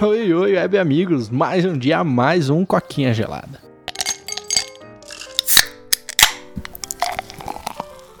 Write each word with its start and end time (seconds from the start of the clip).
Oi, 0.00 0.32
oi, 0.32 0.54
web 0.54 0.78
amigos. 0.78 1.28
Mais 1.28 1.64
um 1.64 1.76
dia, 1.76 2.04
mais 2.04 2.48
um 2.48 2.64
coquinha 2.64 3.12
gelada. 3.12 3.58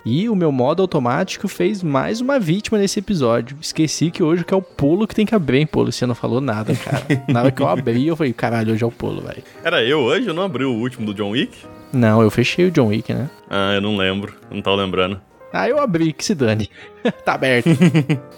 E 0.04 0.28
o 0.28 0.34
meu 0.34 0.50
modo 0.50 0.82
automático 0.82 1.46
fez 1.46 1.80
mais 1.80 2.20
uma 2.20 2.40
vítima 2.40 2.78
nesse 2.78 2.98
episódio. 2.98 3.56
Esqueci 3.60 4.10
que 4.10 4.24
hoje 4.24 4.44
que 4.44 4.52
é 4.52 4.56
o 4.56 4.62
pulo 4.62 5.06
que 5.06 5.14
tem 5.14 5.24
que 5.24 5.36
abrir, 5.36 5.58
hein, 5.58 5.66
Polo? 5.66 5.92
Você 5.92 6.04
não 6.04 6.16
falou 6.16 6.40
nada, 6.40 6.74
cara. 6.74 7.04
Na 7.28 7.42
hora 7.42 7.52
que 7.52 7.62
eu 7.62 7.68
abri, 7.68 8.08
eu 8.08 8.16
falei, 8.16 8.32
caralho, 8.32 8.72
hoje 8.72 8.82
é 8.82 8.86
o 8.86 8.90
pulo, 8.90 9.22
velho. 9.22 9.44
Era 9.62 9.84
eu 9.84 10.00
hoje? 10.00 10.26
Eu 10.26 10.34
não 10.34 10.42
abri 10.42 10.64
o 10.64 10.72
último 10.72 11.06
do 11.06 11.14
John 11.14 11.30
Wick? 11.30 11.58
Não, 11.92 12.20
eu 12.20 12.30
fechei 12.30 12.66
o 12.66 12.72
John 12.72 12.88
Wick, 12.88 13.14
né? 13.14 13.30
Ah, 13.48 13.74
eu 13.74 13.80
não 13.80 13.96
lembro. 13.96 14.34
Não 14.50 14.60
tava 14.60 14.76
lembrando. 14.82 15.20
Ah, 15.52 15.68
eu 15.68 15.78
abri, 15.78 16.12
que 16.12 16.24
se 16.24 16.34
dane. 16.34 16.68
tá 17.24 17.34
aberto. 17.34 17.68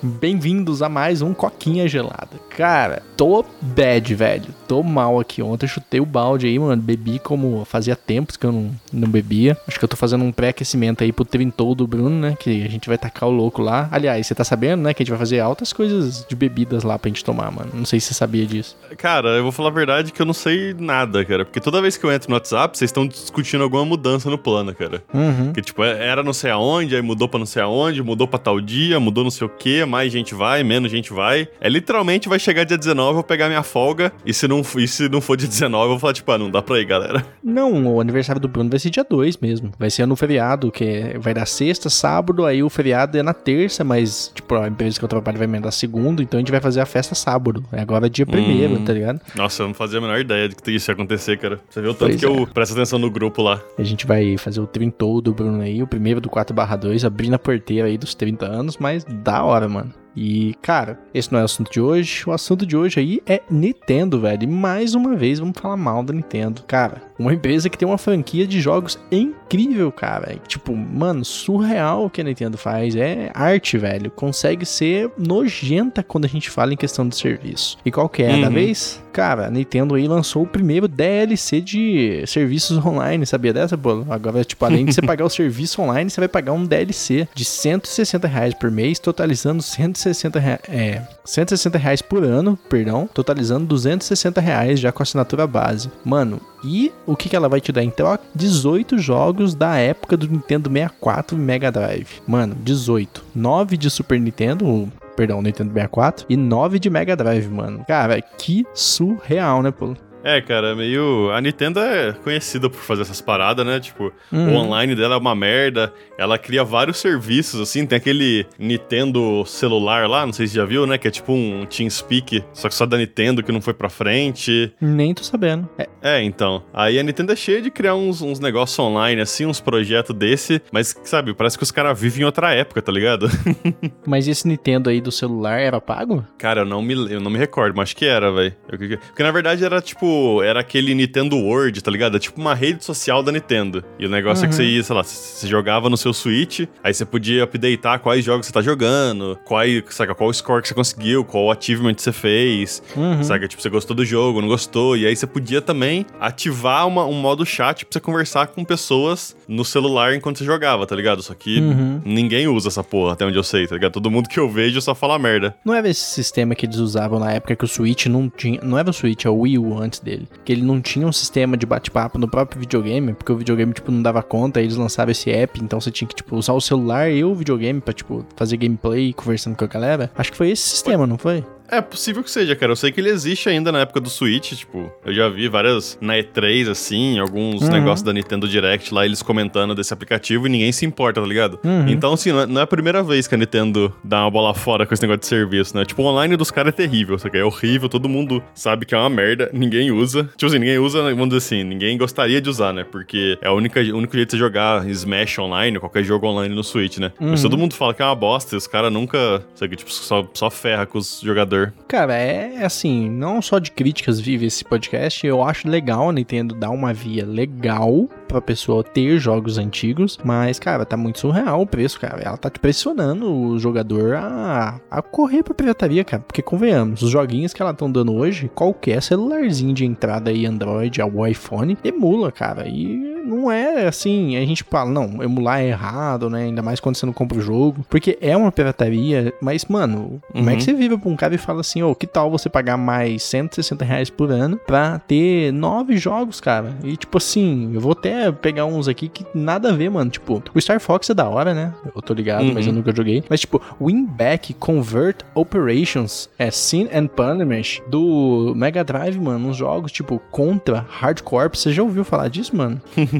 Bem-vindos 0.03 0.83
a 0.83 0.89
mais 0.89 1.23
um 1.23 1.33
Coquinha 1.33 1.89
Gelada. 1.89 2.39
Cara, 2.57 3.03
tô 3.17 3.45
bad, 3.61 4.15
velho. 4.15 4.47
Tô 4.69 4.83
mal 4.83 5.19
aqui. 5.19 5.43
Ontem 5.43 5.67
eu 5.67 5.71
chutei 5.71 6.01
o 6.01 6.07
balde 6.07 6.47
aí, 6.47 6.59
mano. 6.59 6.81
Bebi 6.81 7.19
como 7.19 7.65
fazia 7.65 7.97
tempos 7.97 8.37
que 8.37 8.47
eu 8.47 8.53
não, 8.53 8.71
não 8.93 9.09
bebia. 9.09 9.57
Acho 9.67 9.79
que 9.79 9.85
eu 9.85 9.89
tô 9.89 9.97
fazendo 9.97 10.25
um 10.25 10.33
pré-aquecimento 10.33 11.03
aí 11.03 11.13
pro 11.13 11.25
Trintou 11.25 11.75
do 11.75 11.87
Bruno, 11.87 12.11
né? 12.11 12.37
Que 12.39 12.65
a 12.65 12.69
gente 12.69 12.89
vai 12.89 12.99
tacar 12.99 13.29
o 13.29 13.33
louco 13.33 13.63
lá. 13.63 13.89
Aliás, 13.91 14.27
você 14.27 14.35
tá 14.35 14.45
sabendo, 14.45 14.83
né? 14.83 14.95
Que 14.95 15.03
a 15.03 15.05
gente 15.05 15.11
vai 15.11 15.19
fazer 15.19 15.41
altas 15.41 15.73
coisas 15.73 16.25
de 16.29 16.37
bebidas 16.37 16.83
lá 16.83 16.99
pra 16.99 17.09
gente 17.09 17.25
tomar, 17.25 17.51
mano. 17.51 17.71
Não 17.75 17.85
sei 17.85 18.01
se 18.01 18.09
você 18.09 18.15
sabia 18.15 18.47
disso. 18.47 18.77
Cara, 18.97 19.31
eu 19.31 19.43
vou 19.43 19.53
falar 19.53 19.69
a 19.69 19.73
verdade 19.73 20.13
que 20.13 20.21
eu 20.21 20.27
não 20.27 20.35
sei 20.35 20.75
nada, 20.79 21.25
cara. 21.25 21.45
Porque 21.45 21.61
toda 21.61 21.81
vez 21.81 21.97
que 21.97 22.05
eu 22.05 22.13
entro 22.13 22.29
no 22.29 22.37
WhatsApp, 22.37 22.77
vocês 22.77 22.89
estão 22.89 23.07
discutindo 23.07 23.63
alguma 23.63 23.85
mudança 23.85 24.29
no 24.31 24.39
plano, 24.39 24.75
cara. 24.75 25.03
Uhum. 25.13 25.53
Que, 25.53 25.63
tipo, 25.63 25.83
era 25.83 26.23
não 26.23 26.33
sei 26.33 26.51
aonde, 26.51 26.95
aí 26.95 27.03
mudou 27.03 27.29
pra 27.29 27.39
não 27.39 27.47
sei 27.47 27.63
aonde, 27.63 28.03
mudou 28.03 28.27
pra 28.27 28.39
tal 28.39 28.50
dia, 28.59 28.99
mudou 28.99 29.23
não 29.23 29.31
sei 29.31 29.47
o 29.47 29.51
que, 29.51 29.85
mais 29.85 30.11
gente 30.11 30.35
vai, 30.35 30.63
menos 30.65 30.91
gente 30.91 31.13
vai. 31.13 31.47
É 31.61 31.69
literalmente 31.69 32.27
vai 32.27 32.39
chegar 32.39 32.65
dia 32.65 32.79
19, 32.79 33.11
eu 33.11 33.15
vou 33.17 33.23
pegar 33.23 33.49
minha 33.49 33.63
folga, 33.63 34.11
e 34.25 34.33
se 34.33 34.49
não, 34.49 34.63
e 34.79 34.89
se 34.89 35.09
não 35.11 35.21
for 35.21 35.37
dia 35.37 35.47
19, 35.47 35.85
eu 35.85 35.89
vou 35.91 35.99
falar, 35.99 36.15
tipo, 36.15 36.33
ah, 36.33 36.39
não 36.39 36.51
dá 36.51 36.63
pra 36.63 36.81
ir, 36.81 36.87
galera. 36.87 37.23
Não, 37.45 37.95
o 37.97 38.01
aniversário 38.01 38.41
do 38.41 38.49
Bruno 38.49 38.71
vai 38.71 38.79
ser 38.79 38.89
dia 38.89 39.05
2 39.09 39.37
mesmo. 39.37 39.71
Vai 39.79 39.91
ser 39.91 40.07
no 40.07 40.17
feriado, 40.17 40.71
que 40.73 40.85
é- 40.85 41.19
vai 41.19 41.35
dar 41.35 41.47
sexta, 41.47 41.91
sábado, 41.91 42.47
aí 42.47 42.63
o 42.63 42.71
feriado 42.71 43.19
é 43.19 43.23
na 43.23 43.35
terça, 43.35 43.85
mas, 43.85 44.31
tipo, 44.35 44.55
a 44.55 44.67
empresa 44.69 44.99
que 44.99 45.05
eu 45.05 45.09
trabalho 45.09 45.37
vai 45.37 45.47
emendar 45.47 45.73
segundo, 45.73 46.23
então 46.23 46.39
a 46.39 46.41
gente 46.41 46.51
vai 46.51 46.61
fazer 46.61 46.81
a 46.81 46.87
festa 46.87 47.15
sábado. 47.15 47.63
Agora 47.73 48.07
é 48.07 48.09
dia 48.09 48.25
primeiro, 48.25 48.75
Hum. 48.77 48.85
tá 48.85 48.93
ligado? 48.93 49.21
Nossa, 49.35 49.63
eu 49.63 49.67
não 49.67 49.75
fazia 49.75 49.99
a 49.99 50.01
menor 50.01 50.19
ideia 50.19 50.49
de 50.49 50.57
que 50.57 50.71
isso 50.71 50.91
ia 50.91 50.95
acontecer, 50.95 51.37
cara. 51.39 51.61
Você 51.69 51.81
viu 51.83 51.91
o 51.91 51.95
tanto 51.95 52.09
Pois 52.11 52.21
que 52.21 52.25
é. 52.27 52.29
eu 52.29 52.47
presto 52.47 52.73
atenção 52.73 52.99
no 52.99 53.11
grupo 53.11 53.43
lá. 53.43 53.61
A 53.79 53.83
gente 53.83 54.07
vai 54.07 54.37
fazer 54.39 54.61
o 54.61 54.67
trintou 54.67 55.21
do 55.21 55.33
Bruno 55.35 55.61
aí, 55.61 55.83
o 55.83 55.87
primeiro 55.87 56.21
do 56.21 56.29
4/2, 56.29 57.05
abrindo 57.05 57.35
a 57.35 57.39
porteira 57.39 57.89
aí 57.89 57.99
dos 57.99 58.15
30 58.15 58.40
anos, 58.47 58.77
mas 58.79 59.05
da 59.05 59.43
hora, 59.45 59.69
mano. 59.69 59.93
E, 60.17 60.55
cara, 60.61 60.99
esse 61.15 61.33
não 61.33 61.39
é 61.39 61.43
o 61.43 61.45
assunto 61.45 61.71
de 61.71 61.81
hoje. 61.81 62.25
O 62.27 62.33
assunto 62.33 62.67
de 62.67 62.77
hoje 62.77 63.01
aí 63.01 63.21
é 63.27 63.41
Nintendo, 63.51 64.21
velho. 64.21 64.43
E 64.43 64.47
mais 64.47 64.95
uma 64.95 65.15
vez 65.17 65.39
vamos 65.39 65.59
falar 65.61 65.77
mal 65.77 66.03
da 66.03 66.13
Nintendo. 66.13 66.63
Cara, 66.67 67.03
uma 67.19 67.33
empresa 67.33 67.69
que 67.71 67.79
tem 67.79 67.87
uma 67.87 67.99
franquia 67.99 68.47
de 68.47 68.61
jogos 68.61 68.99
incrível, 69.11 69.91
cara. 69.93 70.37
Tipo, 70.47 70.75
mano, 70.77 71.25
surreal 71.25 72.05
o 72.07 72.11
que 72.11 72.21
a 72.21 72.25
Nintendo 72.25 72.59
faz. 72.59 72.97
É 72.97 73.31
arte, 73.35 73.79
velho. 73.79 74.11
Consegue 74.11 74.65
ser 74.67 75.11
nojenta 75.17 76.03
quando 76.03 76.25
a 76.25 76.29
gente 76.29 76.51
fala 76.51 76.73
em 76.73 76.77
questão 76.77 77.09
de 77.09 77.17
serviço. 77.17 77.79
E 77.85 77.91
qual 77.91 78.09
que 78.09 78.23
é 78.23 78.33
a 78.33 78.41
da 78.41 78.49
Uhum. 78.49 78.55
vez? 78.55 79.03
Cara, 79.13 79.47
a 79.47 79.51
Nintendo 79.51 79.95
aí 79.97 80.07
lançou 80.07 80.43
o 80.43 80.47
primeiro 80.47 80.87
DLC 80.87 81.61
de 81.61 82.23
serviços 82.27 82.85
online, 82.85 83.27
sabia 83.27 83.53
dessa, 83.53 83.77
Bolo? 83.77 84.07
Agora, 84.09 84.45
tipo, 84.45 84.65
além 84.65 84.85
de 84.87 84.95
você 84.95 85.03
pagar 85.03 85.25
o 85.25 85.31
serviço 85.31 85.83
online, 85.83 86.09
você 86.11 86.21
vai 86.21 86.29
pagar 86.29 86.53
um 86.53 86.65
DLC 86.65 87.29
de 87.35 87.45
160 87.45 88.29
reais 88.29 88.55
por 88.55 88.71
mês, 88.71 88.99
totalizando 88.99 89.63
160 89.63 90.01
reais, 90.39 90.61
é, 90.69 91.03
160 91.25 91.79
reais 91.79 92.03
por 92.03 92.25
ano, 92.25 92.59
perdão, 92.69 93.09
totalizando 93.13 93.67
260 93.67 94.41
reais 94.41 94.81
já 94.81 94.93
com 94.93 95.03
assinatura 95.03 95.47
base. 95.47 95.91
Mano, 96.05 96.41
e 96.65 96.93
o 97.07 97.17
que, 97.17 97.29
que 97.29 97.37
ela 97.37 97.49
vai 97.49 97.61
te 97.61 97.73
dar 97.73 97.83
em 97.83 97.91
troca? 97.91 98.25
18 98.35 98.99
jogos 98.99 99.55
da 99.55 99.77
época 99.77 100.17
do 100.17 100.29
Nintendo 100.29 100.71
64 100.71 101.37
e 101.37 101.41
Mega 101.41 101.71
Drive. 101.71 102.21
Mano, 102.27 102.55
18. 102.61 103.25
9 103.35 103.77
de 103.77 103.91
Super 103.91 104.21
Nintendo, 104.21 104.91
perdão, 105.17 105.43
Nintendo 105.43 105.73
64 105.73 106.27
e 106.29 106.37
9 106.37 106.79
de 106.79 106.91
Mega 106.91 107.17
Drive, 107.17 107.49
mano. 107.49 107.85
Cara, 107.87 108.21
que 108.21 108.67
surreal, 108.75 109.63
né, 109.63 109.71
pô? 109.71 109.95
É, 110.23 110.41
cara, 110.41 110.75
meio. 110.75 111.31
A 111.33 111.41
Nintendo 111.41 111.81
é 111.81 112.13
conhecida 112.13 112.69
por 112.69 112.79
fazer 112.81 113.03
essas 113.03 113.21
paradas, 113.21 113.65
né? 113.65 113.81
Tipo, 113.81 114.13
Uhum. 114.31 114.55
o 114.55 114.59
online 114.59 114.95
dela 114.95 115.15
é 115.15 115.19
uma 115.19 115.35
merda. 115.35 115.93
Ela 116.19 116.39
cria 116.39 116.63
vários 116.63 116.99
serviços, 116.99 117.61
assim. 117.61 117.87
Tem 117.87 117.97
aquele 117.97 118.47
Nintendo 118.59 119.45
celular 119.47 120.09
lá, 120.09 120.27
não 120.27 120.33
sei 120.33 120.47
se 120.47 120.55
já 120.55 120.65
viu, 120.65 120.87
né? 120.87 120.99
Que 120.99 121.09
é 121.09 121.11
tipo 121.11 121.33
um 121.33 121.65
TeamSpeak, 121.67 122.45
só 122.53 122.69
que 122.69 122.75
só 122.75 122.85
da 122.87 122.97
Nintendo 122.99 123.43
que 123.43 123.51
não 123.53 123.61
foi 123.61 123.73
pra 123.75 123.89
frente. 123.89 124.73
Nem 124.81 125.15
tô 125.15 125.23
sabendo. 125.23 125.69
É, 125.79 125.89
É, 126.03 126.23
então. 126.23 126.63
Aí 126.73 126.99
a 126.99 127.03
Nintendo 127.03 127.33
é 127.33 127.37
cheia 127.37 127.61
de 127.63 127.71
criar 127.71 127.95
uns, 127.95 128.21
uns 128.23 128.39
negócios 128.41 128.79
online, 128.79 129.21
assim, 129.23 129.47
uns 129.47 129.61
projetos 129.61 130.15
desse. 130.17 130.61
Mas, 130.73 130.95
sabe, 131.05 131.35
parece 131.35 131.57
que 131.57 131.63
os 131.65 131.71
caras 131.71 131.99
vivem 131.99 132.23
em 132.23 132.25
outra 132.25 132.53
época, 132.53 132.81
tá 132.83 132.93
ligado? 132.93 133.29
mas 134.07 134.29
esse 134.29 134.47
Nintendo 134.47 134.91
aí 134.91 135.01
do 135.01 135.11
celular 135.13 135.59
era 135.61 135.81
pago? 135.81 136.25
Cara, 136.39 136.61
eu 136.63 136.67
não 136.67 136.83
me, 136.83 136.95
eu 137.13 137.21
não 137.21 137.31
me 137.31 137.39
recordo, 137.39 137.75
mas 137.77 137.91
acho 137.91 137.97
que 137.97 138.05
era, 138.07 138.31
velho. 138.33 138.55
Porque 138.69 139.23
na 139.23 139.31
verdade 139.31 139.65
era 139.65 139.81
tipo. 139.81 140.10
Era 140.43 140.61
aquele 140.61 140.95
Nintendo 140.95 141.37
World, 141.37 141.83
tá 141.83 141.91
ligado? 141.91 142.17
É 142.17 142.21
tipo 142.21 142.41
uma 142.41 142.55
rede 142.55 142.85
social 142.85 143.23
da 143.23 143.31
Nintendo. 143.33 143.85
E 143.99 144.07
o 144.07 144.09
negócio 144.09 144.45
é 144.45 144.49
que 144.49 144.55
você 144.55 144.65
ia, 144.65 144.83
sei 144.83 144.95
lá, 144.97 145.03
você 145.03 145.47
jogava 145.47 145.89
no 145.91 145.97
seu 145.97 146.13
Switch, 146.13 146.61
aí 146.83 146.93
você 146.95 147.05
podia 147.05 147.45
updatear 147.45 148.01
quais 148.01 148.25
jogos 148.25 148.47
você 148.47 148.53
tá 148.53 148.63
jogando, 148.63 149.39
qual, 149.45 149.63
saca, 149.91 150.15
qual 150.15 150.33
score 150.33 150.63
que 150.63 150.69
você 150.69 150.75
conseguiu, 150.75 151.25
qual 151.25 151.51
achievement 151.51 151.95
você 151.99 152.13
fez, 152.13 152.83
Uhum. 152.97 153.23
saca? 153.23 153.47
Tipo, 153.49 153.63
você 153.63 153.69
gostou 153.71 153.95
do 153.97 154.05
jogo, 154.05 154.41
não 154.41 154.49
gostou. 154.49 154.97
E 154.97 155.07
aí 155.07 155.15
você 155.17 155.27
podia 155.27 155.61
também 155.61 156.07
ativar 156.19 156.87
uma- 156.87 157.07
um 157.07 157.15
modo 157.15 157.45
chat 157.45 157.85
pra 157.85 157.93
você 157.93 158.01
conversar 158.01 158.49
com 158.49 158.65
pessoas 158.65 159.37
no 159.49 159.65
celular 159.65 160.15
enquanto 160.15 160.39
você 160.39 160.45
jogava, 160.45 160.87
tá 160.87 160.95
ligado? 160.97 161.23
Só 161.23 161.35
que 161.35 161.61
Uhum. 161.61 162.01
ninguém 162.05 162.47
usa 162.49 162.69
essa 162.69 162.83
porra, 162.85 163.13
até 163.15 163.25
onde 163.25 163.37
eu 163.37 163.43
sei, 163.43 163.67
tá 163.67 163.75
ligado? 163.75 163.93
Todo 163.93 164.11
mundo 164.11 164.29
que 164.29 164.39
eu 164.39 164.49
vejo 164.49 164.81
só 164.81 164.95
fala 164.95 165.19
merda. 165.19 165.55
Não 165.65 165.75
era 165.75 165.89
esse 165.89 166.01
sistema 166.03 166.55
que 166.55 166.67
eles 166.67 166.77
usavam 166.77 167.19
na 167.19 167.33
época 167.33 167.57
que 167.57 167.65
o 167.65 167.69
Switch 167.69 168.07
não 168.07 168.29
tinha. 168.29 168.61
Não 168.63 168.79
era 168.79 168.89
o 168.91 168.93
Switch, 168.93 169.25
é 169.25 169.31
o 169.31 169.39
Wii 169.41 169.59
U 169.59 169.79
antes 169.81 170.00
dele. 170.03 170.29
Que 170.45 170.53
ele 170.53 170.63
não 170.63 170.81
tinha 170.81 171.07
um 171.07 171.13
sistema 171.13 171.57
de 171.57 171.67
bate-papo 171.67 172.19
no 172.19 172.29
próprio 172.29 172.61
videogame, 172.61 173.13
porque 173.15 173.33
o 173.33 173.37
videogame, 173.37 173.73
tipo, 173.73 173.91
não 173.91 174.03
dava 174.03 174.23
conta, 174.23 174.61
aí 174.61 174.67
eles 174.67 174.77
lançaram 174.77 175.11
esse 175.11 175.31
app, 175.31 175.61
então 175.63 175.81
você 175.81 175.91
tinha 175.91 176.09
que, 176.09 176.15
tipo, 176.15 176.37
usar 176.37 176.53
o 176.53 176.61
celular 176.61 177.11
e 177.11 177.25
o 177.25 177.35
videogame 177.35 177.81
pra, 177.81 177.93
tipo, 177.93 178.25
fazer 178.37 178.57
gameplay 178.57 179.13
conversando 179.13 179.57
com 179.57 179.65
a 179.65 179.69
galera. 179.69 180.11
Acho 180.17 180.31
que 180.31 180.37
foi 180.37 180.51
esse 180.51 180.63
sistema, 180.63 181.07
não 181.07 181.19
foi? 181.19 181.45
É 181.71 181.81
possível 181.81 182.23
que 182.23 182.31
seja, 182.31 182.57
cara. 182.57 182.73
Eu 182.73 182.77
sei 182.77 182.91
que 182.91 183.01
ele 183.01 183.09
existe 183.11 183.49
ainda 183.49 183.71
na 183.71 183.81
época 183.81 184.01
do 184.01 184.11
Switch, 184.11 184.53
tipo, 184.55 184.91
eu 185.05 185.13
já 185.15 185.29
vi 185.29 185.49
várias 185.49 185.97
na 186.01 186.15
E3, 186.17 186.69
assim, 186.69 187.19
alguns 187.19 187.63
Uhum. 187.63 187.69
negócios 187.71 188.03
da 188.03 188.13
Nintendo 188.13 188.49
Direct 188.49 188.93
lá, 188.93 189.05
eles 189.05 189.23
comentando 189.23 189.75
desse 189.75 189.93
aplicativo 189.95 190.47
e 190.47 190.51
ninguém 190.51 190.73
se 190.73 190.85
importa, 190.85 191.21
tá 191.21 191.27
ligado? 191.27 191.59
Uhum. 191.65 191.89
Então, 191.89 192.13
assim, 192.13 192.33
não 192.33 192.41
é- 192.41 192.47
não 192.47 192.61
é 192.61 192.65
a 192.65 192.67
primeira 192.67 193.03
vez 193.03 193.27
que 193.27 193.35
a 193.35 193.39
Nintendo 193.39 193.95
dá 194.03 194.23
uma 194.23 194.31
bola 194.31 194.55
fora 194.55 194.85
com 194.87 194.93
esse 194.95 195.03
negócio 195.03 195.21
de 195.21 195.27
serviço, 195.27 195.77
né? 195.77 195.85
Tipo, 195.85 196.03
o 196.03 196.07
online 196.07 196.37
dos 196.37 196.51
caras 196.51 196.71
é 196.73 196.77
terrível, 196.77 197.17
que 197.19 197.37
é 197.37 197.45
horrível, 197.45 197.89
todo 197.89 198.09
mundo 198.09 198.43
sabe 198.55 198.85
que 198.85 198.95
é 198.95 198.99
uma 198.99 199.09
merda, 199.11 199.51
ninguém 199.53 199.91
usa. 199.93 200.25
Tipo 200.37 200.47
assim, 200.47 200.59
ninguém 200.59 200.79
usa, 200.79 201.03
vamos 201.03 201.29
dizer 201.29 201.39
assim, 201.39 201.65
ninguém 201.65 201.97
gostaria 201.97 202.41
de 202.41 202.49
usar, 202.51 202.73
né? 202.73 202.85
Porque 202.91 203.39
é 203.41 203.47
a 203.49 203.53
única, 203.53 203.81
o 203.81 203.97
único 203.97 204.15
jeito 204.17 204.31
de 204.31 204.33
você 204.33 204.39
jogar 204.39 204.89
Smash 204.89 205.39
online, 205.39 205.79
qualquer 205.79 206.03
jogo 206.03 206.27
online 206.27 206.55
no 206.55 206.65
Switch, 206.65 206.99
né? 206.99 207.13
Mas 207.21 207.45
Uhum. 207.45 207.51
todo 207.51 207.59
mundo 207.59 207.75
fala 207.75 207.95
que 207.95 208.03
é 208.03 208.05
uma 208.05 208.15
bosta 208.15 208.55
e 208.55 208.59
os 208.59 208.67
caras 208.67 208.93
nunca, 208.93 209.45
sabe, 209.55 209.77
tipo, 209.77 209.91
só, 209.93 210.29
só 210.35 210.51
ferra 210.51 210.85
com 210.87 210.99
os 210.99 211.21
jogadores. 211.23 211.60
Cara, 211.89 212.15
é 212.15 212.65
assim, 212.65 213.11
não 213.11 213.43
só 213.43 213.59
de 213.59 213.71
críticas 213.71 214.21
vive 214.21 214.47
esse 214.47 214.65
podcast, 214.65 215.27
eu 215.27 215.43
acho 215.43 215.69
legal 215.69 216.09
a 216.09 216.13
Nintendo 216.13 216.55
dar 216.55 216.71
uma 216.71 216.93
via 216.93 217.25
legal 217.25 218.09
pra 218.29 218.41
pessoa 218.41 218.85
ter 218.85 219.19
jogos 219.19 219.59
antigos, 219.59 220.19
mas, 220.25 220.59
cara, 220.59 220.85
tá 220.85 220.97
muito 220.97 221.19
surreal 221.19 221.63
o 221.63 221.67
preço, 221.67 221.99
cara. 221.99 222.23
Ela 222.23 222.37
tá 222.37 222.49
te 222.49 222.61
pressionando 222.61 223.31
o 223.31 223.59
jogador 223.59 224.15
a, 224.15 224.81
a 224.91 225.03
correr 225.03 225.43
pra 225.43 225.55
pirataria, 225.55 226.05
cara, 226.05 226.23
porque 226.27 226.43
convenhamos, 226.43 227.03
os 227.03 227.11
joguinhos 227.11 227.53
que 227.53 227.61
ela 227.61 227.75
tão 227.75 227.91
dando 227.91 228.15
hoje, 228.15 228.51
qualquer 228.55 229.03
celularzinho 229.03 229.75
de 229.75 229.85
entrada 229.85 230.31
aí, 230.31 230.47
Android 230.47 231.01
ou 231.03 231.27
iPhone, 231.27 231.77
emula, 231.83 232.31
cara, 232.31 232.69
e 232.69 233.10
não 233.31 233.51
é 233.51 233.87
assim, 233.87 234.37
a 234.37 234.45
gente 234.45 234.65
fala, 234.65 234.91
não, 234.91 235.23
emular 235.23 235.61
é 235.61 235.69
errado, 235.69 236.29
né, 236.29 236.43
ainda 236.45 236.63
mais 236.63 236.81
quando 236.81 236.97
você 236.97 237.07
não 237.07 237.13
compra 237.13 237.39
o 237.39 237.41
jogo, 237.43 237.85
porque 237.89 238.19
é 238.21 238.37
uma 238.37 238.51
pirataria, 238.53 239.33
mas, 239.41 239.65
mano, 239.67 240.21
como 240.33 240.49
é 240.49 240.53
Uhum. 240.53 240.59
que 240.59 240.65
você 240.65 240.73
vira 240.75 240.99
pra 240.99 241.09
um 241.11 241.17
cara 241.17 241.35
e 241.35 241.39
fala 241.39 241.61
assim, 241.61 241.83
ô, 241.83 241.95
que 241.95 242.07
tal 242.07 242.31
você 242.31 242.49
pagar 242.49 242.77
mais 242.77 243.23
160 243.23 243.85
reais 243.85 244.11
por 244.11 244.31
ano 244.31 244.57
pra 244.67 244.99
ter 244.99 245.53
nove 245.53 245.97
jogos, 245.97 246.41
cara? 246.41 246.75
E 246.85 246.97
tipo 246.97 247.19
assim, 247.19 247.71
eu 247.75 247.81
vou 247.81 247.93
até 247.93 248.31
pegar 248.33 248.65
uns 248.67 248.89
aqui 248.89 249.09
que 249.09 249.25
nada 249.35 249.71
a 249.71 249.73
ver, 249.73 249.91
mano. 249.91 250.11
Tipo, 250.11 250.43
o 250.55 250.61
Star 250.61 250.81
Fox 250.81 251.09
é 251.11 251.15
da 251.15 251.29
hora, 251.29 251.55
né? 251.55 251.73
Eu 251.95 252.03
tô 252.03 252.13
ligado, 252.15 252.45
mas 252.53 252.67
eu 252.67 252.73
Uhum. 252.73 252.79
nunca 252.79 252.95
joguei. 252.95 253.23
Mas 253.29 253.41
tipo, 253.41 253.61
Winback 253.81 254.55
Convert 254.55 255.19
Operations 255.35 256.29
é 256.39 256.51
Sin 256.51 256.89
and 256.93 257.07
Punishment 257.09 257.83
do 257.89 258.53
Mega 258.57 258.83
Drive, 258.83 259.19
mano. 259.19 259.49
Uns 259.49 259.57
jogos 259.57 259.93
tipo 259.93 260.21
Contra, 260.31 260.85
Hard 260.89 261.21
Corps. 261.23 261.51
Você 261.59 261.73
já 261.73 261.83
ouviu 261.83 262.05
falar 262.05 262.29
disso, 262.29 262.57
mano? 262.57 262.81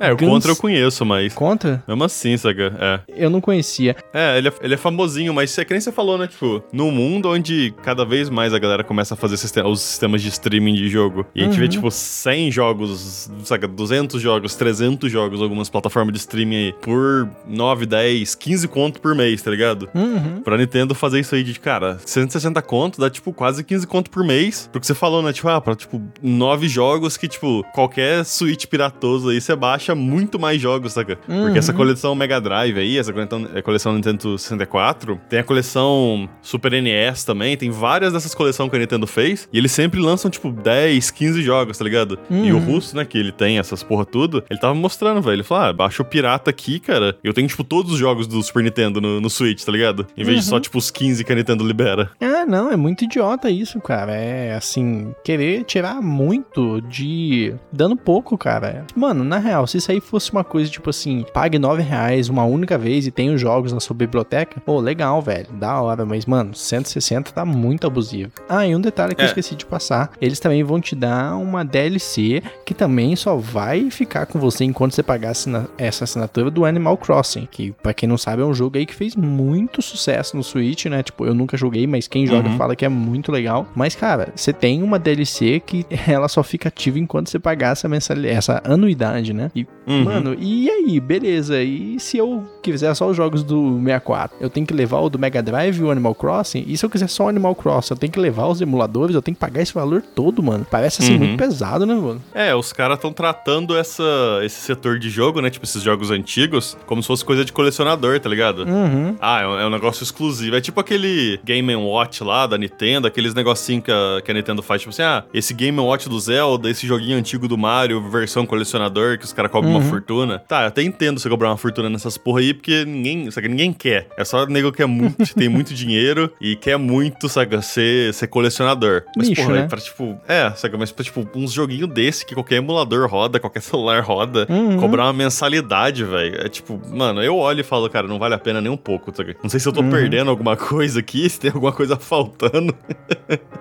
É, 0.00 0.12
o 0.12 0.16
Guns- 0.16 0.28
Contra 0.28 0.50
eu 0.52 0.56
conheço, 0.56 1.04
mas. 1.04 1.34
Contra? 1.34 1.82
Mesmo 1.86 2.04
assim, 2.04 2.36
saca? 2.36 2.72
É. 2.78 3.00
Eu 3.24 3.30
não 3.30 3.40
conhecia. 3.40 3.96
É, 4.12 4.38
ele 4.38 4.48
é, 4.48 4.52
ele 4.62 4.74
é 4.74 4.76
famosinho, 4.76 5.32
mas 5.34 5.56
é 5.58 5.64
que 5.64 5.72
nem 5.72 5.80
você 5.80 5.90
falou, 5.92 6.16
né? 6.18 6.26
Tipo, 6.26 6.62
num 6.72 6.90
mundo 6.90 7.28
onde 7.30 7.74
cada 7.82 8.04
vez 8.04 8.28
mais 8.30 8.52
a 8.54 8.58
galera 8.58 8.84
começa 8.84 9.14
a 9.14 9.16
fazer 9.16 9.36
sistema- 9.36 9.68
os 9.68 9.80
sistemas 9.80 10.22
de 10.22 10.28
streaming 10.28 10.74
de 10.74 10.88
jogo, 10.88 11.26
e 11.34 11.40
a 11.42 11.44
gente 11.44 11.56
vê, 11.58 11.64
Uhum. 11.64 11.70
tipo, 11.70 11.90
100 11.90 12.50
jogos, 12.52 13.30
saca? 13.44 13.66
200 13.66 14.20
jogos, 14.20 14.54
300 14.54 15.10
jogos, 15.10 15.40
algumas 15.42 15.68
plataformas 15.68 16.12
de 16.12 16.18
streaming 16.20 16.56
aí, 16.56 16.72
por 16.80 17.28
9, 17.46 17.86
10, 17.86 18.34
15 18.34 18.68
conto 18.68 19.00
por 19.00 19.14
mês, 19.14 19.42
tá 19.42 19.50
ligado? 19.50 19.88
Uhum. 19.94 20.42
Pra 20.42 20.56
Nintendo 20.56 20.94
fazer 20.94 21.20
isso 21.20 21.34
aí 21.34 21.42
de, 21.42 21.58
cara, 21.58 21.98
160 22.04 22.60
conto 22.62 23.00
dá, 23.00 23.10
tipo, 23.10 23.32
quase 23.32 23.64
15 23.64 23.86
conto 23.86 24.10
por 24.10 24.24
mês. 24.24 24.68
Porque 24.72 24.86
você 24.86 24.94
falou, 24.94 25.22
né? 25.22 25.32
Tipo, 25.32 25.48
ah, 25.48 25.60
pra, 25.60 25.74
tipo, 25.74 26.00
nove 26.22 26.68
jogos 26.68 27.16
que, 27.16 27.26
tipo, 27.28 27.64
qualquer 27.74 28.24
Switch 28.24 28.66
piratoso 28.66 29.28
aí, 29.30 29.40
você 29.40 29.54
baixa 29.58 29.94
muito 29.94 30.38
mais 30.38 30.60
jogos, 30.60 30.92
saca? 30.92 31.18
Uhum. 31.28 31.44
Porque 31.44 31.58
essa 31.58 31.72
coleção 31.72 32.14
Mega 32.14 32.40
Drive 32.40 32.78
aí, 32.78 32.96
essa 32.98 33.12
coleção, 33.12 33.46
a 33.54 33.62
coleção 33.62 33.94
Nintendo 33.94 34.38
64, 34.38 35.20
tem 35.28 35.40
a 35.40 35.44
coleção 35.44 36.28
Super 36.42 36.72
NES 36.82 37.24
também, 37.24 37.56
tem 37.56 37.70
várias 37.70 38.12
dessas 38.12 38.34
coleções 38.34 38.70
que 38.70 38.76
a 38.76 38.78
Nintendo 38.78 39.06
fez, 39.06 39.48
e 39.52 39.58
eles 39.58 39.72
sempre 39.72 40.00
lançam, 40.00 40.30
tipo, 40.30 40.50
10, 40.50 41.10
15 41.10 41.42
jogos, 41.42 41.76
tá 41.78 41.84
ligado? 41.84 42.18
E 42.30 42.52
o 42.52 42.56
Uhum. 42.58 42.64
russo, 42.64 42.96
né, 42.96 43.04
que 43.04 43.16
ele 43.18 43.32
tem 43.32 43.58
essas 43.58 43.82
porra 43.82 44.04
tudo, 44.04 44.42
ele 44.50 44.58
tava 44.60 44.74
mostrando, 44.74 45.20
velho. 45.22 45.34
Ele 45.34 45.42
falou, 45.42 45.64
ah, 45.64 45.72
baixa 45.72 46.02
o 46.02 46.04
pirata 46.04 46.50
aqui, 46.50 46.78
cara. 46.80 47.16
Eu 47.22 47.32
tenho, 47.32 47.46
tipo, 47.48 47.64
todos 47.64 47.92
os 47.92 47.98
jogos 47.98 48.26
do 48.26 48.42
Super 48.42 48.62
Nintendo 48.62 49.00
no, 49.00 49.20
no 49.20 49.30
Switch, 49.30 49.62
tá 49.64 49.72
ligado? 49.72 50.06
Em 50.16 50.24
vez 50.24 50.40
de 50.40 50.44
só, 50.44 50.58
tipo, 50.60 50.78
os 50.78 50.90
15 50.90 51.24
que 51.24 51.32
a 51.32 51.34
Nintendo 51.36 51.64
libera. 51.66 52.10
Ah, 52.20 52.44
não, 52.46 52.70
é 52.70 52.76
muito 52.76 53.04
idiota 53.04 53.50
isso, 53.50 53.80
cara. 53.80 54.12
É 54.12 54.54
assim, 54.54 55.14
querer 55.24 55.64
tirar 55.64 56.00
muito 56.02 56.80
de 56.82 57.54
dando 57.72 57.96
pouco, 57.96 58.36
cara. 58.36 58.84
Mano, 58.96 59.24
na 59.24 59.38
real, 59.48 59.66
se 59.66 59.78
isso 59.78 59.90
aí 59.90 60.00
fosse 60.00 60.30
uma 60.32 60.44
coisa 60.44 60.70
tipo 60.70 60.90
assim, 60.90 61.24
pague 61.32 61.58
nove 61.58 61.82
reais 61.82 62.28
uma 62.28 62.44
única 62.44 62.76
vez 62.78 63.06
e 63.06 63.10
tenha 63.10 63.32
os 63.32 63.40
jogos 63.40 63.72
na 63.72 63.80
sua 63.80 63.94
biblioteca, 63.96 64.60
pô, 64.60 64.78
legal, 64.80 65.20
velho, 65.22 65.46
da 65.52 65.80
hora, 65.80 66.04
mas 66.04 66.26
mano, 66.26 66.54
160 66.54 67.32
tá 67.32 67.44
muito 67.44 67.86
abusivo. 67.86 68.30
Ah, 68.48 68.66
e 68.66 68.74
um 68.74 68.80
detalhe 68.80 69.14
que 69.14 69.20
eu 69.20 69.24
É. 69.24 69.28
esqueci 69.28 69.54
de 69.54 69.64
passar, 69.66 70.10
eles 70.20 70.38
também 70.40 70.62
vão 70.62 70.80
te 70.80 70.94
dar 70.94 71.36
uma 71.36 71.64
DLC 71.64 72.42
que 72.64 72.74
também 72.74 73.16
só 73.16 73.36
vai 73.36 73.90
ficar 73.90 74.26
com 74.26 74.38
você 74.38 74.64
enquanto 74.64 74.92
você 74.94 75.02
pagar 75.02 75.30
assina- 75.30 75.68
essa 75.78 76.04
assinatura 76.04 76.50
do 76.50 76.64
Animal 76.64 76.96
Crossing, 76.96 77.48
que 77.50 77.72
pra 77.82 77.94
quem 77.94 78.08
não 78.08 78.18
sabe 78.18 78.42
é 78.42 78.44
um 78.44 78.54
jogo 78.54 78.76
aí 78.78 78.86
que 78.86 78.94
fez 78.94 79.16
muito 79.16 79.80
sucesso 79.82 80.36
no 80.36 80.42
Switch, 80.44 80.86
né? 80.86 81.02
Tipo, 81.02 81.24
eu 81.24 81.34
nunca 81.34 81.56
joguei, 81.56 81.86
mas 81.86 82.06
quem 82.08 82.26
joga 82.26 82.48
Uhum. 82.48 82.56
fala 82.56 82.76
que 82.76 82.84
é 82.84 82.88
muito 82.88 83.32
legal. 83.32 83.66
Mas, 83.74 83.94
cara, 83.94 84.28
você 84.34 84.52
tem 84.52 84.82
uma 84.82 84.98
DLC 84.98 85.60
que 85.64 85.86
ela 86.08 86.28
só 86.28 86.42
fica 86.42 86.68
ativa 86.68 86.98
enquanto 86.98 87.28
você 87.30 87.38
pagar 87.38 87.72
essa 87.72 87.88
essa 88.28 88.60
anuidade, 88.64 89.32
né? 89.32 89.37
E, 89.54 89.66
Uhum. 89.86 90.04
mano, 90.04 90.36
e 90.38 90.68
aí, 90.68 91.00
beleza? 91.00 91.62
E 91.62 91.98
se 91.98 92.18
eu 92.18 92.44
quiser 92.62 92.94
só 92.94 93.08
os 93.08 93.16
jogos 93.16 93.42
do 93.42 93.78
64? 93.82 94.36
Eu 94.40 94.50
tenho 94.50 94.66
que 94.66 94.74
levar 94.74 94.98
o 95.00 95.08
do 95.08 95.18
Mega 95.18 95.42
Drive 95.42 95.78
e 95.78 95.82
o 95.82 95.90
Animal 95.90 96.14
Crossing? 96.14 96.64
E 96.66 96.76
se 96.76 96.84
eu 96.84 96.90
quiser 96.90 97.08
só 97.08 97.24
o 97.24 97.28
Animal 97.28 97.54
Crossing? 97.54 97.94
Eu 97.94 97.98
tenho 97.98 98.12
que 98.12 98.20
levar 98.20 98.46
os 98.48 98.60
emuladores? 98.60 99.14
Eu 99.14 99.22
tenho 99.22 99.34
que 99.34 99.40
pagar 99.40 99.62
esse 99.62 99.72
valor 99.72 100.02
todo, 100.02 100.42
mano? 100.42 100.66
Parece 100.70 101.02
assim 101.02 101.12
Uhum. 101.12 101.18
muito 101.20 101.36
pesado, 101.38 101.86
né, 101.86 101.94
mano? 101.94 102.20
É, 102.34 102.54
os 102.54 102.72
caras 102.72 102.96
estão 102.98 103.12
tratando 103.12 103.74
essa, 103.76 104.02
esse 104.42 104.60
setor 104.60 104.98
de 104.98 105.08
jogo, 105.08 105.40
né? 105.40 105.48
Tipo, 105.48 105.64
esses 105.64 105.82
jogos 105.82 106.10
antigos, 106.10 106.76
como 106.86 107.00
se 107.02 107.06
fosse 107.08 107.24
coisa 107.24 107.44
de 107.44 107.52
colecionador, 107.52 108.20
tá 108.20 108.28
ligado? 108.28 108.64
Uhum. 108.64 109.16
Ah, 109.20 109.40
é 109.40 109.46
um, 109.46 109.58
é 109.60 109.66
um 109.66 109.70
negócio 109.70 110.02
exclusivo. 110.02 110.56
É 110.56 110.60
tipo 110.60 110.78
aquele 110.80 111.40
Game 111.44 111.74
Watch 111.74 112.22
lá 112.22 112.46
da 112.46 112.58
Nintendo, 112.58 113.06
aqueles 113.06 113.32
negocinhos 113.34 113.84
que 113.84 113.90
a, 113.90 114.20
que 114.22 114.30
a 114.30 114.34
Nintendo 114.34 114.62
faz, 114.62 114.82
tipo 114.82 114.90
assim, 114.90 115.02
ah, 115.02 115.24
esse 115.32 115.54
Game 115.54 115.78
Watch 115.80 116.08
do 116.08 116.18
Zelda, 116.20 116.68
esse 116.68 116.86
joguinho 116.86 117.16
antigo 117.16 117.48
do 117.48 117.56
Mario, 117.56 118.00
versão 118.10 118.44
colecionador, 118.44 119.18
que 119.18 119.24
os 119.28 119.32
caras 119.32 119.50
cobram 119.50 119.70
uma 119.72 119.80
Uhum. 119.80 119.84
fortuna. 119.88 120.38
Tá, 120.40 120.62
eu 120.62 120.68
até 120.68 120.82
entendo 120.82 121.18
você 121.20 121.28
cobrar 121.28 121.48
uma 121.50 121.56
fortuna 121.56 121.88
nessas 121.88 122.16
porra 122.18 122.40
aí, 122.40 122.52
porque 122.54 122.84
ninguém, 122.84 123.30
sabe, 123.30 123.48
ninguém 123.48 123.72
quer. 123.72 124.08
É 124.16 124.24
só 124.24 124.46
nego 124.46 124.72
que 124.72 124.82
é 124.82 124.86
muito, 124.86 125.34
tem 125.34 125.48
muito 125.48 125.72
dinheiro 125.74 126.32
e 126.40 126.56
quer 126.56 126.76
muito, 126.76 127.28
sabe, 127.28 127.60
ser, 127.62 128.12
ser 128.14 128.26
colecionador. 128.28 129.02
Mas, 129.16 129.28
Nicho, 129.28 129.42
porra, 129.42 129.54
né? 129.54 129.60
é 129.62 129.66
pra, 129.66 129.78
tipo, 129.78 130.18
é, 130.28 130.50
sabe, 130.56 130.76
mas 130.76 130.90
pra, 130.92 131.04
tipo, 131.04 131.26
uns 131.34 131.52
joguinhos 131.52 131.88
desse 131.90 132.24
que 132.26 132.34
qualquer 132.34 132.56
emulador 132.56 133.08
roda, 133.08 133.38
qualquer 133.40 133.60
celular 133.62 134.02
roda, 134.02 134.46
Uhum. 134.48 134.78
cobrar 134.78 135.04
uma 135.04 135.12
mensalidade, 135.12 136.04
velho. 136.04 136.40
É 136.44 136.48
tipo, 136.48 136.80
mano, 136.92 137.22
eu 137.22 137.36
olho 137.36 137.60
e 137.60 137.64
falo, 137.64 137.88
cara, 137.90 138.06
não 138.06 138.18
vale 138.18 138.34
a 138.34 138.38
pena 138.38 138.60
nem 138.60 138.70
um 138.70 138.76
pouco, 138.76 139.12
ligado? 139.22 139.42
Não 139.42 139.50
sei 139.50 139.60
se 139.60 139.68
eu 139.68 139.72
tô 139.72 139.80
Uhum. 139.80 139.90
perdendo 139.90 140.30
alguma 140.30 140.56
coisa 140.56 141.00
aqui, 141.00 141.28
se 141.30 141.38
tem 141.40 141.50
alguma 141.50 141.72
coisa 141.72 141.96
faltando. 141.96 142.74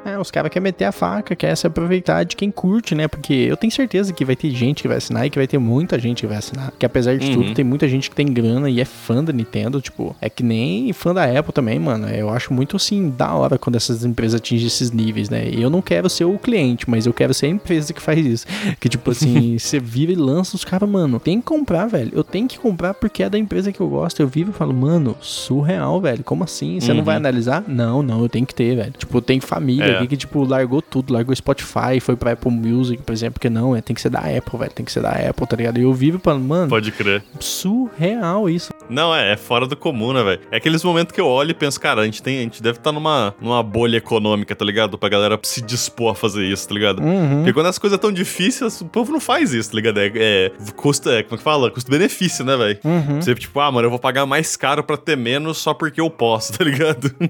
É, 0.06 0.18
os 0.18 0.32
caras 0.32 0.50
querem 0.52 0.64
meter 0.64 0.86
a 0.86 0.92
faca, 0.92 1.36
querem 1.36 1.56
se 1.56 1.68
aproveitar 1.68 2.24
de 2.24 2.36
quem 2.36 2.50
curte, 2.52 2.96
né? 2.96 3.08
Porque 3.08 3.34
eu 3.34 3.58
tenho 3.58 3.72
certeza 3.72 4.14
que 4.14 4.24
vai 4.24 4.36
ter 4.36 4.50
gente 4.52 4.82
que 4.82 4.88
vai 4.88 4.98
assinar 4.98 5.26
e 5.26 5.30
que 5.30 5.38
vai 5.38 5.48
ter 5.48 5.57
muita 5.60 5.98
gente 6.00 6.22
que 6.22 6.28
vai 6.28 6.38
assinar. 6.38 6.72
Que 6.78 6.86
apesar 6.86 7.18
de 7.18 7.28
Uhum. 7.28 7.34
tudo, 7.34 7.54
tem 7.54 7.66
muita 7.66 7.88
gente 7.88 8.10
que 8.10 8.16
tem 8.16 8.28
grana 8.28 8.70
e 8.70 8.80
é 8.82 8.86
fã 8.86 9.24
da 9.24 9.32
Nintendo. 9.34 9.82
Tipo, 9.82 10.16
é 10.22 10.30
que 10.30 10.44
nem 10.44 10.92
fã 10.94 11.14
da 11.14 11.24
Apple 11.26 11.54
também, 11.54 11.80
mano. 11.80 12.08
Eu 12.10 12.30
acho 12.30 12.54
muito 12.54 12.76
assim, 12.76 13.10
da 13.10 13.34
hora 13.34 13.58
quando 13.58 13.76
essas 13.76 14.04
empresas 14.06 14.40
atingem 14.40 14.68
esses 14.68 14.92
níveis, 14.92 15.30
né? 15.30 15.50
E 15.50 15.62
eu 15.62 15.70
não 15.70 15.82
quero 15.82 16.10
ser 16.10 16.26
o 16.26 16.38
cliente, 16.38 16.90
mas 16.90 17.06
eu 17.06 17.14
quero 17.14 17.34
ser 17.34 17.48
a 17.48 17.50
empresa 17.50 17.94
que 17.94 18.02
faz 18.02 18.26
isso. 18.26 18.46
Que 18.80 18.90
tipo 18.90 19.12
assim, 19.12 19.58
você 19.60 19.80
vira 19.80 20.12
e 20.12 20.16
lança 20.16 20.56
os 20.56 20.64
caras, 20.64 20.90
mano, 20.90 21.20
tem 21.20 21.40
que 21.40 21.46
comprar, 21.46 21.88
velho. 21.88 22.12
Eu 22.14 22.24
tenho 22.24 22.48
que 22.48 22.60
comprar 22.60 22.94
porque 22.94 23.24
é 23.24 23.30
da 23.30 23.38
empresa 23.38 23.72
que 23.72 23.80
eu 23.80 23.88
gosto. 23.88 24.20
Eu 24.22 24.28
vivo 24.28 24.52
e 24.52 24.54
falo, 24.54 24.74
mano, 24.74 25.16
surreal, 25.22 26.00
velho. 26.02 26.24
Como 26.24 26.44
assim? 26.44 26.80
Você 26.80 26.92
não 26.92 27.00
Uhum. 27.00 27.06
vai 27.06 27.16
analisar? 27.16 27.64
Não, 27.68 28.02
não, 28.02 28.22
eu 28.22 28.30
tenho 28.30 28.46
que 28.46 28.54
ter, 28.56 28.76
velho. 28.76 28.94
Tipo, 28.98 29.22
tem 29.22 29.40
família 29.40 29.84
É. 29.86 29.98
aqui 29.98 30.08
que, 30.08 30.18
tipo, 30.18 30.44
largou 30.44 30.82
tudo, 30.82 31.14
largou 31.14 31.36
Spotify, 31.36 32.00
foi 32.02 32.16
pra 32.16 32.32
Apple 32.34 32.52
Music, 32.52 33.02
por 33.04 33.12
exemplo, 33.14 33.40
que 33.40 33.50
não, 33.50 33.76
é, 33.76 33.82
tem 33.82 33.94
que 33.96 34.02
ser 34.02 34.10
da 34.10 34.20
Apple, 34.20 34.60
velho, 34.60 34.72
tem 34.72 34.86
que 34.86 34.92
ser 34.92 35.02
da 35.02 35.12
Apple, 35.12 35.47
tá 35.48 35.56
ligado? 35.56 35.78
E 35.80 35.84
eu 35.84 35.94
vivo 35.94 36.20
falando, 36.20 36.44
mano, 36.44 36.70
Pode 36.70 36.92
crer. 36.92 37.24
surreal 37.40 38.50
isso. 38.50 38.72
Não, 38.90 39.14
é, 39.14 39.34
é 39.34 39.38
fora 39.38 39.68
do 39.68 39.76
comum, 39.76 40.14
né, 40.14 40.24
velho? 40.24 40.42
É 40.52 40.58
aqueles 40.58 40.84
momentos 40.84 41.14
que 41.14 41.20
eu 41.20 41.28
olho 41.28 41.52
e 41.52 41.54
penso, 41.54 41.80
cara, 41.80 42.02
a 42.02 42.06
gente, 42.06 42.22
tem, 42.24 42.40
a 42.40 42.42
gente 42.42 42.62
deve 42.64 42.78
estar 42.78 42.92
numa, 42.92 43.36
numa 43.42 43.62
bolha 43.62 43.98
econômica, 43.98 44.56
tá 44.56 44.64
ligado? 44.64 44.98
Pra 44.98 45.10
galera 45.10 45.38
se 45.44 45.62
dispor 45.62 46.12
a 46.12 46.16
fazer 46.16 46.46
isso, 46.46 46.68
tá 46.68 46.74
ligado? 46.74 47.02
Uhum. 47.02 47.38
Porque 47.38 47.54
quando 47.54 47.66
as 47.68 47.78
coisas 47.78 48.00
tão 48.00 48.12
difíceis, 48.12 48.80
o 48.82 48.86
povo 48.86 49.12
não 49.12 49.20
faz 49.20 49.54
isso, 49.54 49.72
tá 49.72 49.76
ligado? 49.76 50.00
É, 50.00 50.08
é 50.16 50.52
custa, 50.76 51.12
é, 51.12 51.24
como 51.24 51.36
é 51.36 51.38
que 51.38 51.44
fala? 51.44 51.70
Custo-benefício, 51.72 52.46
né, 52.46 52.56
velho? 52.56 52.80
Uhum. 52.84 53.22
Você, 53.22 53.36
tipo, 53.36 53.60
ah, 53.60 53.72
mano, 53.72 53.88
eu 53.88 53.90
vou 53.90 54.00
pagar 54.00 54.26
mais 54.26 54.56
caro 54.56 54.84
pra 54.84 54.96
ter 54.98 55.18
menos 55.18 55.58
só 55.58 55.74
porque 55.74 56.00
eu 56.00 56.10
posso, 56.10 56.54
tá 56.58 56.64
ligado? 56.64 57.12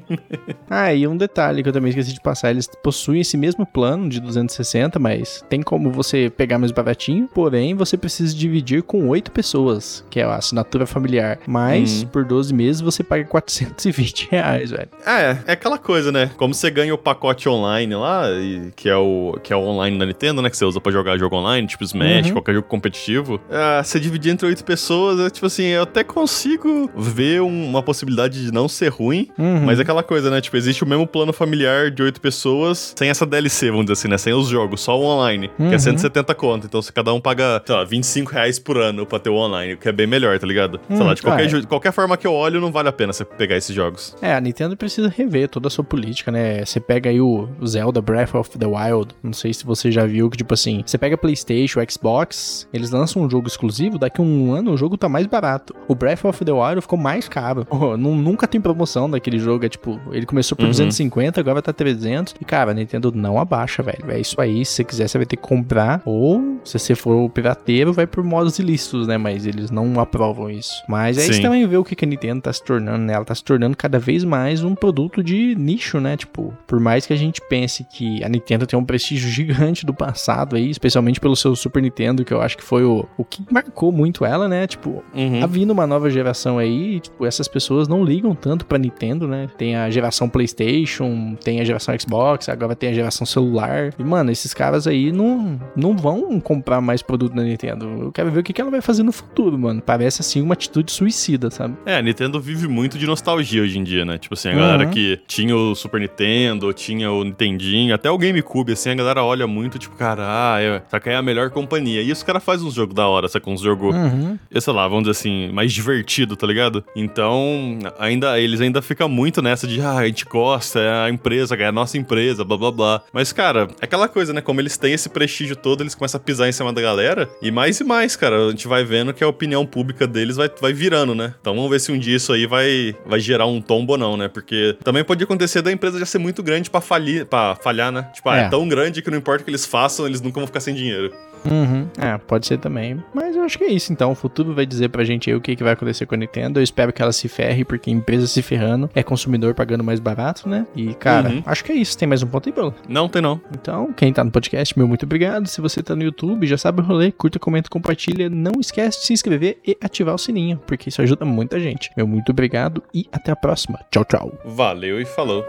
Ah, 0.69 0.93
e 0.93 1.07
um 1.07 1.15
detalhe 1.15 1.63
que 1.63 1.69
eu 1.69 1.73
também 1.73 1.89
esqueci 1.89 2.13
de 2.13 2.19
passar, 2.21 2.51
eles 2.51 2.67
possuem 2.83 3.21
esse 3.21 3.37
mesmo 3.37 3.65
plano 3.65 4.09
de 4.09 4.19
260, 4.19 4.99
mas 4.99 5.43
tem 5.49 5.61
como 5.61 5.89
você 5.89 6.29
pegar 6.29 6.59
mais 6.59 6.71
baratinho, 6.71 7.29
porém 7.33 7.73
você 7.73 7.95
precisa 8.07 8.35
dividir 8.35 8.83
com 8.83 9.07
oito 9.09 9.31
pessoas, 9.31 10.03
que 10.09 10.19
é 10.19 10.23
a 10.23 10.35
assinatura 10.35 10.85
familiar. 10.85 11.39
Mas 11.45 12.01
Uhum. 12.03 12.07
por 12.09 12.23
12 12.25 12.53
meses 12.53 12.81
você 12.81 13.03
paga 13.03 13.23
420 13.25 14.27
reais, 14.31 14.71
velho. 14.71 14.87
É, 15.05 15.37
é 15.47 15.51
aquela 15.51 15.77
coisa, 15.77 16.11
né? 16.11 16.31
Como 16.37 16.53
você 16.53 16.69
ganha 16.71 16.93
o 16.93 16.97
pacote 16.97 17.47
online 17.49 17.93
lá, 17.95 18.29
e- 18.31 18.71
que, 18.75 18.87
é 18.89 18.95
o, 18.95 19.37
que 19.43 19.51
é 19.51 19.55
o 19.55 19.59
online 19.61 19.97
da 19.99 20.05
Nintendo, 20.05 20.41
né? 20.41 20.49
Que 20.49 20.57
você 20.57 20.65
usa 20.65 20.79
pra 20.79 20.91
jogar 20.91 21.17
jogo 21.17 21.35
online, 21.35 21.67
tipo 21.67 21.83
Smash, 21.83 22.27
Uhum. 22.27 22.33
qualquer 22.33 22.53
jogo 22.55 22.67
competitivo. 22.67 23.39
Ah, 23.51 23.81
você 23.83 23.99
dividir 23.99 24.31
entre 24.31 24.47
oito 24.47 24.63
pessoas, 24.63 25.19
é 25.19 25.29
tipo 25.29 25.45
assim, 25.45 25.63
eu 25.65 25.83
até 25.83 26.03
consigo 26.03 26.89
ver 26.95 27.41
um- 27.41 27.67
uma 27.69 27.81
possibilidade 27.83 28.43
de 28.45 28.51
não 28.51 28.67
ser 28.67 28.89
ruim, 28.89 29.29
Uhum. 29.37 29.61
mas 29.65 29.79
é 29.79 29.81
aquela 29.81 30.03
coisa, 30.03 30.29
né? 30.29 30.39
Tipo, 30.41 30.57
existe 30.57 30.83
o 30.83 30.87
mesmo 30.87 31.05
plano 31.07 31.33
familiar 31.33 31.91
de 31.91 32.01
oito 32.03 32.19
pessoas, 32.21 32.93
sem 32.97 33.09
essa 33.09 33.25
DLC, 33.25 33.69
vamos 33.69 33.85
dizer 33.85 33.93
assim, 33.93 34.07
né? 34.07 34.17
Sem 34.17 34.33
os 34.33 34.47
jogos, 34.47 34.81
só 34.81 34.97
o 34.99 35.03
online, 35.03 35.49
que 35.49 35.63
Uhum. 35.63 35.73
é 35.73 35.77
170 35.77 36.33
conto. 36.35 36.65
Então, 36.67 36.81
se 36.81 36.91
cada 36.93 37.13
um 37.13 37.19
paga, 37.19 37.61
sei 37.65 37.75
lá, 37.75 37.83
25 37.97 38.31
reais 38.31 38.59
por 38.59 38.77
ano 38.77 39.05
pra 39.05 39.19
ter 39.19 39.29
o 39.29 39.35
online, 39.35 39.73
o 39.73 39.77
que 39.77 39.87
é 39.89 39.91
bem 39.91 40.07
melhor, 40.07 40.37
tá 40.39 40.45
ligado? 40.47 40.79
sei 40.87 40.97
Hum, 40.97 41.03
lá, 41.03 41.13
de 41.13 41.21
qualquer, 41.21 41.43
ah, 41.43 41.57
é. 41.57 41.61
de 41.61 41.67
qualquer 41.67 41.91
forma 41.91 42.15
que 42.17 42.25
eu 42.27 42.33
olho, 42.33 42.59
não 42.61 42.71
vale 42.71 42.89
a 42.89 42.91
pena 42.91 43.11
você 43.13 43.25
pegar 43.25 43.55
esses 43.57 43.75
jogos. 43.75 44.15
É, 44.21 44.33
a 44.33 44.41
Nintendo 44.41 44.75
precisa 44.77 45.07
rever 45.09 45.49
toda 45.49 45.67
a 45.67 45.71
sua 45.71 45.83
política, 45.83 46.31
né? 46.31 46.63
Você 46.65 46.79
pega 46.79 47.09
aí 47.09 47.19
o 47.21 47.47
Zelda 47.65 48.01
Breath 48.01 48.35
of 48.35 48.57
the 48.57 48.65
Wild, 48.65 49.13
não 49.23 49.33
sei 49.33 49.53
se 49.53 49.65
você 49.65 49.91
já 49.91 50.05
viu 50.05 50.29
que, 50.29 50.37
tipo 50.37 50.53
assim, 50.53 50.83
você 50.85 50.97
pega 50.97 51.17
PlayStation, 51.17 51.79
Xbox, 51.89 52.67
eles 52.73 52.91
lançam 52.91 53.21
um 53.23 53.29
jogo 53.29 53.47
exclusivo, 53.47 53.97
daqui 53.97 54.21
a 54.21 54.23
um 54.23 54.53
ano 54.53 54.71
o 54.73 54.77
jogo 54.77 54.97
tá 54.97 55.09
mais 55.09 55.25
barato. 55.25 55.75
O 55.87 55.95
Breath 55.95 56.23
of 56.25 56.43
the 56.45 56.51
Wild 56.51 56.81
ficou 56.81 56.97
mais 56.97 57.27
caro. 57.27 57.65
Nu- 57.97 58.15
nunca 58.15 58.47
tem 58.47 58.59
promoção 58.61 59.09
daquele 59.09 59.39
jogo, 59.39 59.65
é 59.65 59.69
tipo, 59.69 59.99
ele 60.11 60.25
começou 60.25 60.55
por 60.55 60.63
Uhum. 60.63 60.69
250, 60.71 61.39
agora 61.39 61.61
tá 61.61 61.71
300. 61.73 62.35
E, 62.39 62.45
cara, 62.45 62.71
a 62.71 62.73
Nintendo 62.73 63.11
não 63.13 63.39
abaixa, 63.39 63.81
velho. 63.81 64.09
É 64.09 64.19
isso 64.19 64.39
aí, 64.39 64.65
se 64.65 64.73
você 64.73 64.83
quiser, 64.83 65.07
você 65.07 65.17
vai 65.17 65.25
ter 65.25 65.35
que 65.37 65.41
comprar, 65.41 66.01
ou 66.05 66.59
se 66.63 66.77
você 66.77 66.93
for 66.95 67.15
o 67.15 67.29
pirateiro, 67.29 67.86
vai 67.93 68.07
por 68.07 68.23
modos 68.23 68.59
ilícitos, 68.59 69.07
né? 69.07 69.17
Mas 69.17 69.45
eles 69.45 69.71
não 69.71 69.99
aprovam 69.99 70.49
isso. 70.49 70.83
Mas 70.87 71.17
aí 71.17 71.25
Sim. 71.25 71.33
você 71.33 71.41
também 71.41 71.67
vê 71.67 71.77
o 71.77 71.83
que 71.83 71.95
que 71.95 72.05
a 72.05 72.07
Nintendo 72.07 72.41
tá 72.41 72.53
se 72.53 72.63
tornando, 72.63 72.99
né? 72.99 73.13
Ela 73.13 73.25
tá 73.25 73.35
se 73.35 73.43
tornando 73.43 73.75
cada 73.75 73.99
vez 73.99 74.23
mais 74.23 74.63
um 74.63 74.75
produto 74.75 75.23
de 75.23 75.55
nicho, 75.55 75.99
né? 75.99 76.17
Tipo, 76.17 76.53
por 76.65 76.79
mais 76.79 77.05
que 77.05 77.13
a 77.13 77.17
gente 77.17 77.41
pense 77.49 77.83
que 77.83 78.23
a 78.23 78.29
Nintendo 78.29 78.65
tem 78.65 78.77
um 78.77 78.85
prestígio 78.85 79.29
gigante 79.29 79.85
do 79.85 79.93
passado 79.93 80.55
aí, 80.55 80.69
especialmente 80.69 81.19
pelo 81.19 81.35
seu 81.35 81.55
Super 81.55 81.81
Nintendo, 81.81 82.23
que 82.23 82.33
eu 82.33 82.41
acho 82.41 82.57
que 82.57 82.63
foi 82.63 82.83
o, 82.83 83.07
o 83.17 83.23
que 83.23 83.43
marcou 83.51 83.91
muito 83.91 84.25
ela, 84.25 84.47
né? 84.47 84.67
Tipo, 84.67 85.03
Uhum. 85.13 85.39
Tá 85.39 85.47
vindo 85.47 85.71
uma 85.71 85.87
nova 85.87 86.09
geração 86.09 86.57
aí, 86.57 86.95
e, 86.95 86.99
tipo, 86.99 87.25
essas 87.25 87.47
pessoas 87.47 87.87
não 87.87 88.03
ligam 88.03 88.35
tanto 88.35 88.65
pra 88.65 88.77
Nintendo, 88.77 89.27
né? 89.27 89.47
Tem 89.57 89.75
a 89.75 89.89
geração 89.89 90.29
PlayStation, 90.29 91.35
tem 91.43 91.59
a 91.59 91.63
geração 91.63 91.97
Xbox, 91.99 92.49
agora 92.49 92.75
tem 92.75 92.89
a 92.89 92.93
geração 92.93 93.25
celular. 93.25 93.93
E, 93.97 94.03
mano, 94.03 94.31
esses 94.31 94.53
caras 94.53 94.87
aí 94.87 95.11
não, 95.11 95.59
não 95.75 95.95
vão 95.95 96.39
comprar 96.39 96.81
mais 96.81 97.01
produto 97.01 97.33
da 97.33 97.43
Nintendo. 97.43 97.66
Nintendo. 97.75 98.03
Eu 98.03 98.11
quero 98.11 98.31
ver 98.31 98.39
o 98.39 98.43
que, 98.43 98.53
que 98.53 98.61
ela 98.61 98.71
vai 98.71 98.81
fazer 98.81 99.03
no 99.03 99.11
futuro, 99.11 99.57
mano. 99.57 99.81
Parece, 99.81 100.21
assim, 100.21 100.41
uma 100.41 100.53
atitude 100.53 100.91
suicida, 100.91 101.49
sabe? 101.49 101.75
É, 101.85 101.97
a 101.97 102.01
Nintendo 102.01 102.39
vive 102.39 102.67
muito 102.67 102.97
de 102.97 103.05
nostalgia 103.05 103.61
hoje 103.61 103.77
em 103.77 103.83
dia, 103.83 104.05
né? 104.05 104.17
Tipo 104.17 104.33
assim, 104.33 104.49
a 104.49 104.55
galera 104.55 104.85
Uhum. 104.85 104.89
que 104.91 105.19
tinha 105.27 105.55
o 105.55 105.75
Super 105.75 105.99
Nintendo, 105.99 106.71
tinha 106.73 107.11
o 107.11 107.23
Nintendinho, 107.23 107.93
até 107.93 108.09
o 108.09 108.17
GameCube, 108.17 108.73
assim, 108.73 108.89
a 108.91 108.95
galera 108.95 109.23
olha 109.23 109.47
muito, 109.47 109.77
tipo, 109.79 109.95
cara, 109.95 110.23
ah, 110.25 110.61
é, 110.61 111.15
a 111.15 111.21
melhor 111.21 111.49
companhia. 111.49 112.01
E 112.01 112.11
os 112.11 112.21
caras 112.23 112.43
fazem 112.43 112.67
uns 112.67 112.73
jogos 112.73 112.93
da 112.95 113.07
hora, 113.07 113.27
sabe? 113.27 113.45
Uns 113.49 113.61
jogos, 113.61 113.95
Uhum. 113.95 114.37
eu 114.51 114.61
sei 114.61 114.73
lá, 114.73 114.87
vamos 114.87 115.03
dizer 115.05 115.11
assim, 115.11 115.49
mais 115.51 115.71
divertido, 115.73 116.35
tá 116.35 116.45
ligado? 116.45 116.83
Então, 116.95 117.79
ainda 117.99 118.39
eles 118.39 118.61
ainda 118.61 118.81
ficam 118.81 119.07
muito 119.09 119.41
nessa 119.41 119.67
de, 119.67 119.81
ah, 119.81 119.97
a 119.97 120.05
gente 120.07 120.25
gosta, 120.25 120.79
é 120.79 121.05
a 121.05 121.09
empresa, 121.09 121.55
é 121.55 121.65
a 121.65 121.71
nossa 121.71 121.97
empresa, 121.97 122.43
blá 122.43 122.57
blá 122.57 122.71
blá. 122.71 123.01
Mas, 123.13 123.31
cara, 123.31 123.67
é 123.81 123.85
aquela 123.85 124.07
coisa, 124.07 124.33
né? 124.33 124.41
Como 124.41 124.59
eles 124.61 124.77
têm 124.77 124.93
esse 124.93 125.09
prestígio 125.09 125.55
todo, 125.55 125.81
eles 125.81 125.95
começam 125.95 126.19
a 126.19 126.23
pisar 126.23 126.47
em 126.47 126.51
cima 126.51 126.71
da 126.73 126.81
galera. 126.81 127.29
E 127.41 127.49
mais 127.57 127.79
e 127.79 127.83
mais, 127.83 128.15
cara, 128.15 128.45
a 128.45 128.49
gente 128.51 128.67
vai 128.67 128.83
vendo 128.83 129.11
que 129.11 129.23
a 129.23 129.27
opinião 129.27 129.65
pública 129.65 130.05
deles 130.05 130.35
vai, 130.35 130.47
vai 130.61 130.73
virando, 130.73 131.15
né? 131.15 131.33
Então 131.41 131.55
vamos 131.55 131.71
ver 131.71 131.79
se 131.79 131.91
um 131.91 131.97
dia 131.97 132.15
isso 132.15 132.31
aí 132.31 132.45
vai, 132.45 132.95
vai 133.03 133.19
gerar 133.19 133.47
um 133.47 133.59
tombo 133.59 133.93
ou 133.93 133.97
não, 133.97 134.15
né? 134.15 134.27
Porque 134.27 134.77
também 134.83 135.03
pode 135.03 135.23
acontecer 135.23 135.63
da 135.63 135.71
empresa 135.71 135.97
já 135.97 136.05
ser 136.05 136.19
muito 136.19 136.43
grande 136.43 136.69
pra 136.69 136.81
falir, 136.81 137.25
para 137.25 137.55
falhar, 137.55 137.91
né? 137.91 138.07
Tipo, 138.13 138.29
ah, 138.29 138.37
é. 138.37 138.41
É. 138.43 138.49
tão 138.49 138.67
grande 138.67 139.01
que 139.01 139.09
não 139.09 139.17
importa 139.17 139.41
o 139.41 139.45
que 139.45 139.49
eles 139.49 139.65
façam, 139.65 140.05
eles 140.05 140.21
nunca 140.21 140.39
vão 140.39 140.45
ficar 140.45 140.59
sem 140.59 140.75
dinheiro. 140.75 141.11
Uhum. 141.49 141.87
É, 141.97 142.17
pode 142.17 142.45
ser 142.45 142.57
também. 142.57 143.01
Mas 143.13 143.35
eu 143.35 143.43
acho 143.43 143.57
que 143.57 143.63
é 143.63 143.71
isso, 143.71 143.93
então. 143.93 144.11
O 144.11 144.15
futuro 144.15 144.53
vai 144.53 144.65
dizer 144.65 144.89
pra 144.89 145.03
gente 145.03 145.29
aí 145.29 145.35
o 145.35 145.39
que, 145.39 145.55
que 145.55 145.63
vai 145.63 145.73
acontecer 145.73 146.05
com 146.05 146.15
a 146.15 146.17
Nintendo. 146.17 146.59
Eu 146.59 146.63
espero 146.63 146.91
que 146.91 147.01
ela 147.01 147.13
se 147.13 147.27
ferre, 147.29 147.63
porque 147.63 147.89
empresa 147.89 148.27
se 148.27 148.41
ferrando 148.41 148.89
é 148.93 149.01
consumidor 149.03 149.53
pagando 149.53 149.83
mais 149.83 149.99
barato, 149.99 150.49
né? 150.49 150.65
E, 150.75 150.93
cara, 150.95 151.29
Uhum. 151.29 151.43
acho 151.45 151.63
que 151.63 151.71
é 151.71 151.75
isso. 151.75 151.97
Tem 151.97 152.07
mais 152.07 152.21
um 152.21 152.27
ponto 152.27 152.49
aí, 152.49 152.53
Bruno? 152.53 152.73
Não 152.89 153.07
tem 153.07 153.21
não. 153.21 153.39
Então, 153.53 153.93
quem 153.95 154.11
tá 154.11 154.23
no 154.23 154.31
podcast, 154.31 154.77
meu 154.77 154.87
muito 154.87 155.03
obrigado. 155.05 155.47
Se 155.47 155.61
você 155.61 155.81
tá 155.81 155.95
no 155.95 156.03
YouTube, 156.03 156.45
já 156.47 156.57
sabe 156.57 156.81
o 156.81 156.83
rolê, 156.83 157.11
curta, 157.11 157.39
comenta, 157.47 157.69
compartilha. 157.69 158.29
Não 158.29 158.59
esquece 158.59 158.99
de 158.99 159.05
se 159.05 159.13
inscrever 159.13 159.57
e 159.65 159.77
ativar 159.81 160.13
o 160.13 160.17
sininho, 160.17 160.61
porque 160.67 160.89
isso 160.89 161.01
ajuda 161.01 161.23
muita 161.23 161.57
gente. 161.61 161.89
Meu 161.95 162.05
muito 162.05 162.33
obrigado 162.33 162.83
e 162.93 163.07
até 163.09 163.31
a 163.31 163.37
próxima. 163.37 163.79
Tchau, 163.89 164.03
tchau. 164.03 164.33
Valeu 164.43 164.99
e 164.99 165.05
falou. 165.05 165.45